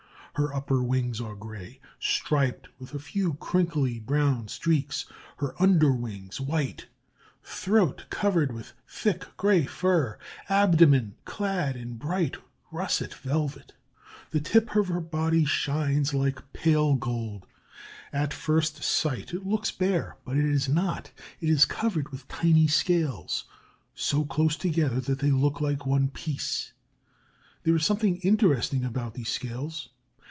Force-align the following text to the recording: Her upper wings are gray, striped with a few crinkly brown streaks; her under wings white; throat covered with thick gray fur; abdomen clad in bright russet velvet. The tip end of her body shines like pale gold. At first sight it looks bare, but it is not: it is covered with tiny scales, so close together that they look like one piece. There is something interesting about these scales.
Her 0.35 0.55
upper 0.55 0.81
wings 0.81 1.19
are 1.19 1.35
gray, 1.35 1.81
striped 1.99 2.69
with 2.79 2.93
a 2.93 2.99
few 2.99 3.33
crinkly 3.33 3.99
brown 3.99 4.47
streaks; 4.47 5.05
her 5.37 5.61
under 5.61 5.91
wings 5.91 6.39
white; 6.39 6.87
throat 7.43 8.05
covered 8.09 8.53
with 8.53 8.71
thick 8.87 9.25
gray 9.35 9.65
fur; 9.65 10.17
abdomen 10.47 11.15
clad 11.25 11.75
in 11.75 11.97
bright 11.97 12.37
russet 12.71 13.13
velvet. 13.13 13.73
The 14.31 14.39
tip 14.39 14.69
end 14.71 14.79
of 14.79 14.87
her 14.87 15.01
body 15.01 15.43
shines 15.43 16.13
like 16.13 16.53
pale 16.53 16.95
gold. 16.95 17.45
At 18.13 18.33
first 18.33 18.81
sight 18.83 19.33
it 19.33 19.45
looks 19.45 19.69
bare, 19.69 20.15
but 20.23 20.37
it 20.37 20.45
is 20.45 20.69
not: 20.69 21.11
it 21.41 21.49
is 21.49 21.65
covered 21.65 22.07
with 22.09 22.27
tiny 22.29 22.67
scales, 22.67 23.43
so 23.93 24.23
close 24.23 24.55
together 24.55 25.01
that 25.01 25.19
they 25.19 25.29
look 25.31 25.59
like 25.59 25.85
one 25.85 26.07
piece. 26.07 26.71
There 27.63 27.75
is 27.75 27.85
something 27.85 28.15
interesting 28.21 28.85
about 28.85 29.13
these 29.13 29.29
scales. 29.29 29.89